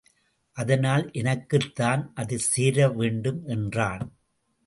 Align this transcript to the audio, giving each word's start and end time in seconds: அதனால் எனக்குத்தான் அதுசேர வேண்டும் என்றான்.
அதனால் 0.57 1.11
எனக்குத்தான் 1.11 2.13
அதுசேர 2.15 2.87
வேண்டும் 2.95 3.41
என்றான். 3.47 4.05